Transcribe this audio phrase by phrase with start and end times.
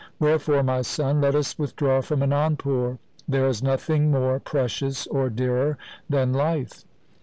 [0.19, 2.97] Wherefore, my son, let us with draw from Anandpur.
[3.27, 5.77] There is nothing more precious or dearer
[6.09, 6.85] than life.'